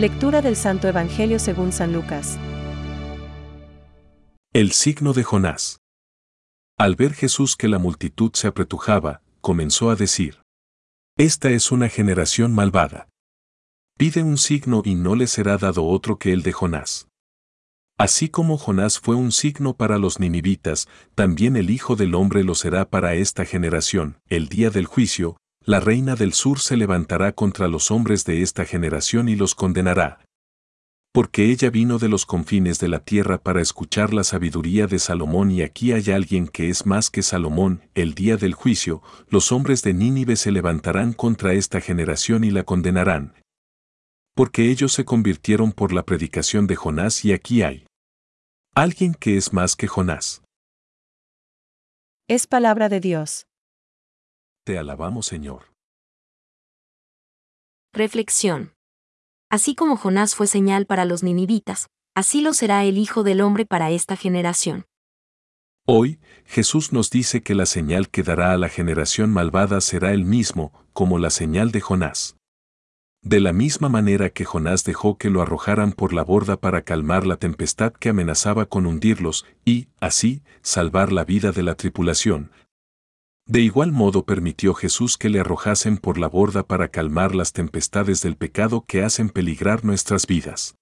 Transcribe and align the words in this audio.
Lectura 0.00 0.40
del 0.40 0.56
Santo 0.56 0.88
Evangelio 0.88 1.38
según 1.38 1.72
San 1.72 1.92
Lucas. 1.92 2.38
El 4.54 4.72
signo 4.72 5.12
de 5.12 5.24
Jonás. 5.24 5.82
Al 6.78 6.96
ver 6.96 7.12
Jesús 7.12 7.54
que 7.54 7.68
la 7.68 7.78
multitud 7.78 8.30
se 8.32 8.48
apretujaba, 8.48 9.20
comenzó 9.42 9.90
a 9.90 9.96
decir, 9.96 10.40
Esta 11.18 11.50
es 11.50 11.70
una 11.70 11.90
generación 11.90 12.54
malvada. 12.54 13.10
Pide 13.98 14.22
un 14.22 14.38
signo 14.38 14.80
y 14.86 14.94
no 14.94 15.16
le 15.16 15.26
será 15.26 15.58
dado 15.58 15.84
otro 15.84 16.18
que 16.18 16.32
el 16.32 16.40
de 16.40 16.52
Jonás. 16.52 17.08
Así 17.98 18.30
como 18.30 18.56
Jonás 18.56 19.00
fue 19.00 19.16
un 19.16 19.32
signo 19.32 19.76
para 19.76 19.98
los 19.98 20.18
ninivitas, 20.18 20.88
también 21.14 21.56
el 21.56 21.68
Hijo 21.68 21.94
del 21.94 22.14
Hombre 22.14 22.42
lo 22.42 22.54
será 22.54 22.88
para 22.88 23.16
esta 23.16 23.44
generación. 23.44 24.18
El 24.30 24.48
día 24.48 24.70
del 24.70 24.86
juicio, 24.86 25.36
la 25.70 25.78
reina 25.78 26.16
del 26.16 26.32
sur 26.32 26.58
se 26.58 26.76
levantará 26.76 27.30
contra 27.30 27.68
los 27.68 27.92
hombres 27.92 28.24
de 28.24 28.42
esta 28.42 28.64
generación 28.64 29.28
y 29.28 29.36
los 29.36 29.54
condenará. 29.54 30.18
Porque 31.12 31.44
ella 31.52 31.70
vino 31.70 32.00
de 32.00 32.08
los 32.08 32.26
confines 32.26 32.80
de 32.80 32.88
la 32.88 33.04
tierra 33.04 33.38
para 33.38 33.62
escuchar 33.62 34.12
la 34.12 34.24
sabiduría 34.24 34.88
de 34.88 34.98
Salomón 34.98 35.52
y 35.52 35.62
aquí 35.62 35.92
hay 35.92 36.10
alguien 36.10 36.48
que 36.48 36.70
es 36.70 36.86
más 36.86 37.08
que 37.08 37.22
Salomón, 37.22 37.88
el 37.94 38.14
día 38.14 38.36
del 38.36 38.54
juicio, 38.54 39.00
los 39.28 39.52
hombres 39.52 39.82
de 39.82 39.94
Nínive 39.94 40.34
se 40.34 40.50
levantarán 40.50 41.12
contra 41.12 41.52
esta 41.52 41.80
generación 41.80 42.42
y 42.42 42.50
la 42.50 42.64
condenarán. 42.64 43.34
Porque 44.34 44.72
ellos 44.72 44.92
se 44.92 45.04
convirtieron 45.04 45.70
por 45.70 45.92
la 45.92 46.04
predicación 46.04 46.66
de 46.66 46.74
Jonás 46.74 47.24
y 47.24 47.32
aquí 47.32 47.62
hay 47.62 47.86
Alguien 48.74 49.14
que 49.14 49.36
es 49.36 49.52
más 49.52 49.76
que 49.76 49.86
Jonás. 49.86 50.42
Es 52.26 52.48
palabra 52.48 52.88
de 52.88 52.98
Dios. 52.98 53.46
Te 54.64 54.78
alabamos, 54.78 55.26
Señor. 55.26 55.72
Reflexión. 57.92 58.74
Así 59.50 59.74
como 59.74 59.96
Jonás 59.96 60.34
fue 60.34 60.46
señal 60.46 60.86
para 60.86 61.04
los 61.04 61.22
ninivitas, 61.22 61.88
así 62.14 62.40
lo 62.40 62.52
será 62.52 62.84
el 62.84 62.98
Hijo 62.98 63.22
del 63.22 63.40
Hombre 63.40 63.66
para 63.66 63.90
esta 63.90 64.16
generación. 64.16 64.84
Hoy, 65.86 66.20
Jesús 66.44 66.92
nos 66.92 67.10
dice 67.10 67.42
que 67.42 67.54
la 67.54 67.66
señal 67.66 68.10
que 68.10 68.22
dará 68.22 68.52
a 68.52 68.58
la 68.58 68.68
generación 68.68 69.32
malvada 69.32 69.80
será 69.80 70.12
el 70.12 70.24
mismo, 70.24 70.72
como 70.92 71.18
la 71.18 71.30
señal 71.30 71.72
de 71.72 71.80
Jonás. 71.80 72.36
De 73.22 73.40
la 73.40 73.52
misma 73.52 73.88
manera 73.88 74.30
que 74.30 74.44
Jonás 74.44 74.84
dejó 74.84 75.18
que 75.18 75.30
lo 75.30 75.42
arrojaran 75.42 75.92
por 75.92 76.12
la 76.12 76.22
borda 76.22 76.58
para 76.58 76.82
calmar 76.82 77.26
la 77.26 77.36
tempestad 77.36 77.92
que 77.92 78.10
amenazaba 78.10 78.66
con 78.66 78.86
hundirlos 78.86 79.46
y, 79.64 79.88
así, 80.00 80.42
salvar 80.62 81.12
la 81.12 81.24
vida 81.24 81.50
de 81.50 81.62
la 81.62 81.74
tripulación. 81.74 82.50
De 83.50 83.60
igual 83.60 83.90
modo 83.90 84.24
permitió 84.24 84.74
Jesús 84.74 85.18
que 85.18 85.28
le 85.28 85.40
arrojasen 85.40 85.96
por 85.96 86.18
la 86.18 86.28
borda 86.28 86.62
para 86.62 86.86
calmar 86.86 87.34
las 87.34 87.52
tempestades 87.52 88.22
del 88.22 88.36
pecado 88.36 88.84
que 88.86 89.02
hacen 89.02 89.28
peligrar 89.28 89.84
nuestras 89.84 90.28
vidas. 90.28 90.76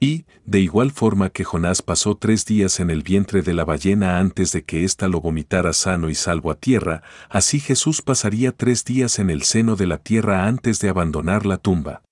Y, 0.00 0.24
de 0.44 0.58
igual 0.58 0.90
forma 0.90 1.30
que 1.30 1.44
Jonás 1.44 1.82
pasó 1.82 2.16
tres 2.16 2.44
días 2.44 2.80
en 2.80 2.90
el 2.90 3.04
vientre 3.04 3.40
de 3.40 3.54
la 3.54 3.64
ballena 3.64 4.18
antes 4.18 4.50
de 4.50 4.64
que 4.64 4.82
ésta 4.82 5.06
lo 5.06 5.20
vomitara 5.20 5.72
sano 5.72 6.10
y 6.10 6.16
salvo 6.16 6.50
a 6.50 6.56
tierra, 6.56 7.04
así 7.30 7.60
Jesús 7.60 8.02
pasaría 8.02 8.50
tres 8.50 8.84
días 8.84 9.20
en 9.20 9.30
el 9.30 9.42
seno 9.42 9.76
de 9.76 9.86
la 9.86 9.98
tierra 9.98 10.48
antes 10.48 10.80
de 10.80 10.88
abandonar 10.88 11.46
la 11.46 11.58
tumba. 11.58 12.02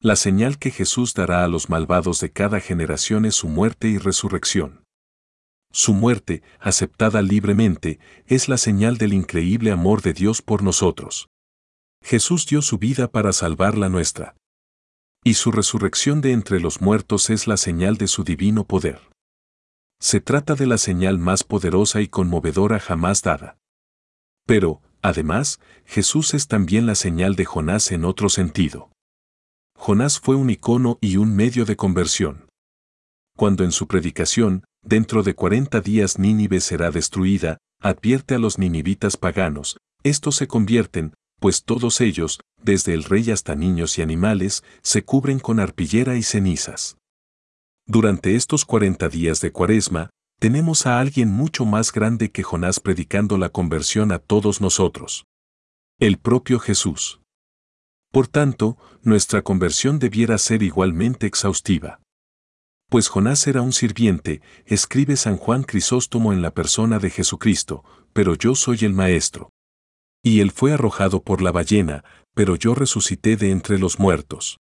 La 0.00 0.16
señal 0.16 0.56
que 0.56 0.70
Jesús 0.70 1.12
dará 1.12 1.44
a 1.44 1.48
los 1.48 1.68
malvados 1.68 2.18
de 2.20 2.30
cada 2.30 2.60
generación 2.60 3.26
es 3.26 3.34
su 3.34 3.48
muerte 3.48 3.88
y 3.88 3.98
resurrección. 3.98 4.85
Su 5.76 5.92
muerte, 5.92 6.42
aceptada 6.58 7.20
libremente, 7.20 8.00
es 8.24 8.48
la 8.48 8.56
señal 8.56 8.96
del 8.96 9.12
increíble 9.12 9.72
amor 9.72 10.00
de 10.00 10.14
Dios 10.14 10.40
por 10.40 10.62
nosotros. 10.62 11.28
Jesús 12.02 12.46
dio 12.46 12.62
su 12.62 12.78
vida 12.78 13.08
para 13.12 13.34
salvar 13.34 13.76
la 13.76 13.90
nuestra 13.90 14.34
y 15.22 15.34
su 15.34 15.50
resurrección 15.50 16.22
de 16.22 16.32
entre 16.32 16.60
los 16.60 16.80
muertos 16.80 17.28
es 17.28 17.46
la 17.46 17.58
señal 17.58 17.98
de 17.98 18.06
su 18.06 18.24
divino 18.24 18.64
poder. 18.64 19.00
Se 20.00 20.20
trata 20.20 20.54
de 20.54 20.66
la 20.66 20.78
señal 20.78 21.18
más 21.18 21.44
poderosa 21.44 22.00
y 22.00 22.08
conmovedora 22.08 22.78
jamás 22.78 23.22
dada. 23.22 23.58
Pero, 24.46 24.80
además, 25.02 25.60
Jesús 25.84 26.32
es 26.32 26.46
también 26.46 26.86
la 26.86 26.94
señal 26.94 27.34
de 27.34 27.44
Jonás 27.44 27.92
en 27.92 28.06
otro 28.06 28.30
sentido. 28.30 28.88
Jonás 29.76 30.20
fue 30.20 30.36
un 30.36 30.48
icono 30.48 30.96
y 31.02 31.18
un 31.18 31.36
medio 31.36 31.66
de 31.66 31.76
conversión. 31.76 32.48
Cuando 33.36 33.62
en 33.62 33.72
su 33.72 33.88
predicación, 33.88 34.64
dentro 34.86 35.22
de 35.22 35.34
cuarenta 35.34 35.80
días 35.80 36.18
Nínive 36.18 36.60
será 36.60 36.90
destruida, 36.90 37.58
advierte 37.80 38.36
a 38.36 38.38
los 38.38 38.58
ninivitas 38.58 39.16
paganos, 39.16 39.78
estos 40.02 40.36
se 40.36 40.46
convierten, 40.46 41.12
pues 41.40 41.64
todos 41.64 42.00
ellos, 42.00 42.40
desde 42.62 42.94
el 42.94 43.04
rey 43.04 43.30
hasta 43.30 43.54
niños 43.54 43.98
y 43.98 44.02
animales, 44.02 44.62
se 44.82 45.04
cubren 45.04 45.40
con 45.40 45.60
arpillera 45.60 46.16
y 46.16 46.22
cenizas. 46.22 46.96
Durante 47.86 48.36
estos 48.36 48.64
cuarenta 48.64 49.08
días 49.08 49.40
de 49.40 49.52
cuaresma, 49.52 50.10
tenemos 50.38 50.86
a 50.86 51.00
alguien 51.00 51.30
mucho 51.30 51.64
más 51.64 51.92
grande 51.92 52.30
que 52.30 52.42
Jonás 52.42 52.80
predicando 52.80 53.38
la 53.38 53.48
conversión 53.48 54.12
a 54.12 54.18
todos 54.18 54.60
nosotros. 54.60 55.24
El 55.98 56.18
propio 56.18 56.58
Jesús. 56.58 57.20
Por 58.12 58.28
tanto, 58.28 58.76
nuestra 59.02 59.42
conversión 59.42 59.98
debiera 59.98 60.38
ser 60.38 60.62
igualmente 60.62 61.26
exhaustiva. 61.26 62.00
Pues 62.88 63.08
Jonás 63.08 63.46
era 63.48 63.62
un 63.62 63.72
sirviente, 63.72 64.42
escribe 64.64 65.16
San 65.16 65.36
Juan 65.36 65.64
Crisóstomo 65.64 66.32
en 66.32 66.40
la 66.40 66.52
persona 66.52 67.00
de 67.00 67.10
Jesucristo, 67.10 67.84
pero 68.12 68.36
yo 68.36 68.54
soy 68.54 68.78
el 68.82 68.92
Maestro. 68.92 69.50
Y 70.22 70.40
él 70.40 70.52
fue 70.52 70.72
arrojado 70.72 71.22
por 71.22 71.42
la 71.42 71.50
ballena, 71.50 72.04
pero 72.34 72.54
yo 72.54 72.74
resucité 72.76 73.36
de 73.36 73.50
entre 73.50 73.78
los 73.78 73.98
muertos. 73.98 74.58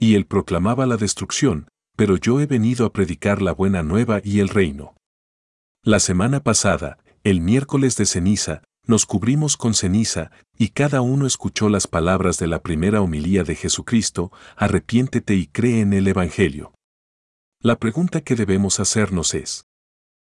Y 0.00 0.16
él 0.16 0.26
proclamaba 0.26 0.84
la 0.86 0.96
destrucción, 0.96 1.68
pero 1.96 2.16
yo 2.16 2.40
he 2.40 2.46
venido 2.46 2.86
a 2.86 2.92
predicar 2.92 3.40
la 3.40 3.52
buena 3.52 3.84
nueva 3.84 4.20
y 4.24 4.40
el 4.40 4.48
reino. 4.48 4.96
La 5.84 6.00
semana 6.00 6.40
pasada, 6.40 6.98
el 7.22 7.40
miércoles 7.40 7.96
de 7.96 8.06
ceniza, 8.06 8.62
nos 8.86 9.06
cubrimos 9.06 9.56
con 9.56 9.74
ceniza, 9.74 10.32
y 10.58 10.70
cada 10.70 11.02
uno 11.02 11.26
escuchó 11.26 11.68
las 11.68 11.86
palabras 11.86 12.38
de 12.38 12.48
la 12.48 12.62
primera 12.62 13.00
homilía 13.00 13.44
de 13.44 13.54
Jesucristo, 13.54 14.32
arrepiéntete 14.56 15.34
y 15.36 15.46
cree 15.46 15.80
en 15.80 15.92
el 15.92 16.08
Evangelio. 16.08 16.74
La 17.66 17.76
pregunta 17.76 18.20
que 18.20 18.34
debemos 18.34 18.78
hacernos 18.78 19.32
es, 19.32 19.64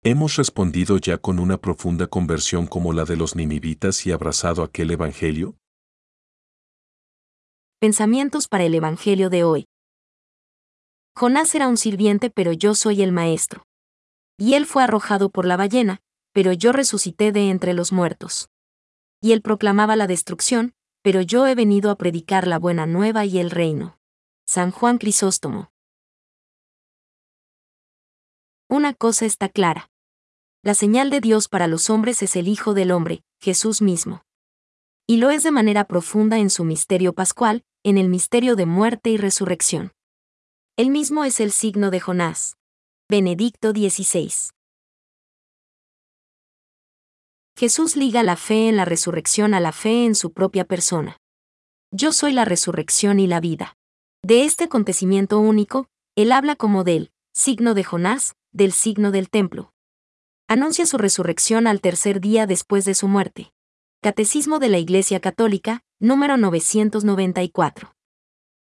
¿Hemos 0.03 0.37
respondido 0.37 0.97
ya 0.97 1.19
con 1.19 1.37
una 1.37 1.57
profunda 1.57 2.07
conversión 2.07 2.65
como 2.65 2.91
la 2.91 3.05
de 3.05 3.17
los 3.17 3.35
ninivitas 3.35 4.07
y 4.07 4.11
abrazado 4.11 4.63
aquel 4.63 4.89
Evangelio? 4.89 5.55
Pensamientos 7.79 8.47
para 8.47 8.63
el 8.63 8.73
Evangelio 8.73 9.29
de 9.29 9.43
hoy. 9.43 9.65
Jonás 11.15 11.53
era 11.53 11.67
un 11.67 11.77
sirviente, 11.77 12.31
pero 12.31 12.51
yo 12.51 12.73
soy 12.73 13.03
el 13.03 13.11
maestro. 13.11 13.61
Y 14.39 14.55
él 14.55 14.65
fue 14.65 14.83
arrojado 14.83 15.29
por 15.29 15.45
la 15.45 15.55
ballena, 15.55 15.99
pero 16.33 16.51
yo 16.51 16.71
resucité 16.71 17.31
de 17.31 17.51
entre 17.51 17.75
los 17.75 17.91
muertos. 17.91 18.49
Y 19.21 19.33
él 19.33 19.43
proclamaba 19.43 19.95
la 19.95 20.07
destrucción, 20.07 20.73
pero 21.03 21.21
yo 21.21 21.45
he 21.45 21.53
venido 21.53 21.91
a 21.91 21.95
predicar 21.95 22.47
la 22.47 22.57
buena 22.57 22.87
nueva 22.87 23.23
y 23.25 23.37
el 23.37 23.51
reino. 23.51 23.99
San 24.47 24.71
Juan 24.71 24.97
Crisóstomo. 24.97 25.69
Una 28.71 28.93
cosa 28.93 29.25
está 29.25 29.49
clara. 29.49 29.89
La 30.61 30.75
señal 30.75 31.09
de 31.09 31.21
Dios 31.21 31.47
para 31.47 31.65
los 31.65 31.89
hombres 31.89 32.21
es 32.21 32.35
el 32.35 32.47
Hijo 32.47 32.75
del 32.75 32.91
Hombre, 32.91 33.23
Jesús 33.41 33.81
mismo. 33.81 34.21
Y 35.07 35.17
lo 35.17 35.31
es 35.31 35.41
de 35.41 35.49
manera 35.49 35.85
profunda 35.85 36.37
en 36.37 36.51
su 36.51 36.63
misterio 36.65 37.13
pascual, 37.13 37.63
en 37.83 37.97
el 37.97 38.09
misterio 38.09 38.55
de 38.55 38.67
muerte 38.67 39.09
y 39.09 39.17
resurrección. 39.17 39.91
Él 40.77 40.91
mismo 40.91 41.25
es 41.25 41.39
el 41.39 41.51
signo 41.51 41.89
de 41.89 41.99
Jonás. 41.99 42.57
Benedicto 43.09 43.71
XVI. 43.71 44.31
Jesús 47.57 47.95
liga 47.95 48.21
la 48.21 48.35
fe 48.35 48.69
en 48.69 48.77
la 48.77 48.85
resurrección 48.85 49.55
a 49.55 49.59
la 49.59 49.71
fe 49.71 50.05
en 50.05 50.13
su 50.13 50.31
propia 50.31 50.63
persona. 50.63 51.17
Yo 51.91 52.13
soy 52.13 52.33
la 52.33 52.45
resurrección 52.45 53.19
y 53.19 53.25
la 53.25 53.39
vida. 53.39 53.77
De 54.21 54.45
este 54.45 54.65
acontecimiento 54.65 55.39
único, 55.39 55.87
él 56.15 56.31
habla 56.31 56.55
como 56.55 56.83
del 56.83 57.11
signo 57.33 57.73
de 57.73 57.83
Jonás, 57.83 58.35
del 58.51 58.71
signo 58.71 59.11
del 59.11 59.29
templo. 59.29 59.73
Anuncia 60.47 60.85
su 60.85 60.97
resurrección 60.97 61.67
al 61.67 61.81
tercer 61.81 62.19
día 62.19 62.47
después 62.47 62.85
de 62.85 62.95
su 62.95 63.07
muerte. 63.07 63.53
Catecismo 64.01 64.59
de 64.59 64.69
la 64.69 64.77
Iglesia 64.79 65.19
Católica, 65.19 65.81
número 65.99 66.37
994. 66.37 67.93